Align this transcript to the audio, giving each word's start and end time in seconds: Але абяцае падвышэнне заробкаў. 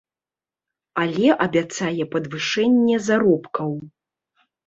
Але 1.01 1.27
абяцае 1.45 2.03
падвышэнне 2.15 2.97
заробкаў. 3.09 3.71